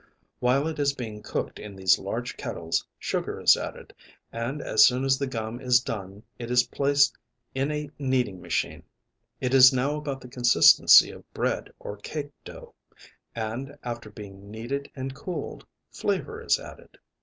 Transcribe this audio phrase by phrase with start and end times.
[0.39, 3.93] While it is being cooked in these large kettles sugar is added,
[4.33, 7.15] and as soon as the gum is done it is placed
[7.53, 8.81] in a kneading machine.
[9.39, 12.73] It is now about the consistency of bread or cake dough,
[13.35, 16.97] and after being kneaded and cooled, flavor is added.